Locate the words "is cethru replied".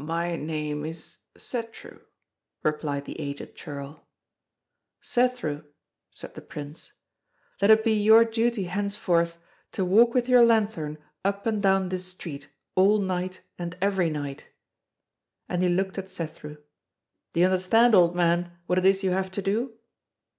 0.86-3.04